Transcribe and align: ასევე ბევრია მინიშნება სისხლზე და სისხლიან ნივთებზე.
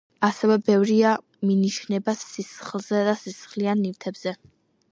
ასევე 0.27 0.53
ბევრია 0.69 1.11
მინიშნება 1.51 2.17
სისხლზე 2.23 3.05
და 3.11 3.17
სისხლიან 3.23 3.87
ნივთებზე. 3.87 4.35